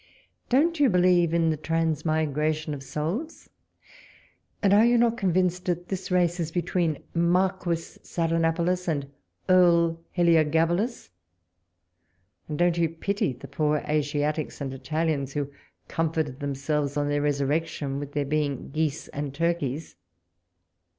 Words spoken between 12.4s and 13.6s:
And don't you pity the